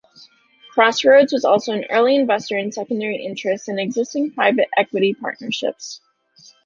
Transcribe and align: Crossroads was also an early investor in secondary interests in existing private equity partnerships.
Crossroads 0.73 1.31
was 1.31 1.45
also 1.45 1.73
an 1.73 1.85
early 1.91 2.15
investor 2.15 2.57
in 2.57 2.71
secondary 2.71 3.23
interests 3.23 3.67
in 3.67 3.77
existing 3.77 4.31
private 4.31 4.67
equity 4.75 5.13
partnerships. 5.13 6.01